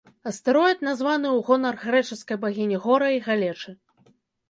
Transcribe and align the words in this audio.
Астэроід 0.29 0.81
названы 0.87 1.27
ў 1.37 1.45
гонар 1.51 1.79
грэчаскай 1.83 2.43
багіні 2.49 2.83
гора 2.89 3.15
і 3.21 3.25
галечы. 3.31 3.79